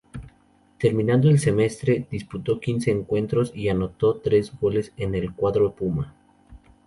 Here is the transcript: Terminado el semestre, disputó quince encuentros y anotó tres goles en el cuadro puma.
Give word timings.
Terminado 0.79 1.29
el 1.29 1.37
semestre, 1.37 2.07
disputó 2.09 2.59
quince 2.59 2.89
encuentros 2.89 3.51
y 3.55 3.69
anotó 3.69 4.17
tres 4.19 4.51
goles 4.59 4.93
en 4.97 5.13
el 5.13 5.31
cuadro 5.35 5.75
puma. 5.75 6.15